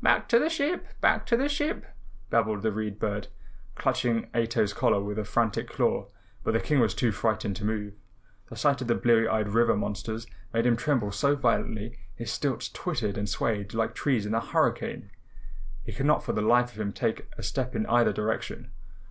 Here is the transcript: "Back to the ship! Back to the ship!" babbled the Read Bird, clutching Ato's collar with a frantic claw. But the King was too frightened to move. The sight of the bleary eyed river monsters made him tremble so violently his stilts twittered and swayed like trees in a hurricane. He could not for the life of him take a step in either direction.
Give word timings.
"Back 0.00 0.26
to 0.30 0.38
the 0.38 0.48
ship! 0.48 0.86
Back 1.02 1.26
to 1.26 1.36
the 1.36 1.50
ship!" 1.50 1.84
babbled 2.30 2.62
the 2.62 2.72
Read 2.72 2.98
Bird, 2.98 3.28
clutching 3.74 4.30
Ato's 4.34 4.72
collar 4.72 5.02
with 5.02 5.18
a 5.18 5.24
frantic 5.26 5.68
claw. 5.68 6.08
But 6.42 6.52
the 6.54 6.60
King 6.60 6.80
was 6.80 6.94
too 6.94 7.12
frightened 7.12 7.56
to 7.56 7.64
move. 7.66 7.92
The 8.48 8.56
sight 8.56 8.80
of 8.80 8.86
the 8.86 8.94
bleary 8.94 9.28
eyed 9.28 9.50
river 9.50 9.76
monsters 9.76 10.26
made 10.54 10.64
him 10.64 10.76
tremble 10.78 11.12
so 11.12 11.36
violently 11.36 11.98
his 12.14 12.32
stilts 12.32 12.70
twittered 12.70 13.18
and 13.18 13.28
swayed 13.28 13.74
like 13.74 13.94
trees 13.94 14.24
in 14.24 14.32
a 14.32 14.40
hurricane. 14.40 15.10
He 15.84 15.92
could 15.92 16.06
not 16.06 16.24
for 16.24 16.32
the 16.32 16.40
life 16.40 16.72
of 16.72 16.80
him 16.80 16.94
take 16.94 17.26
a 17.36 17.42
step 17.42 17.76
in 17.76 17.84
either 17.84 18.14
direction. 18.14 18.70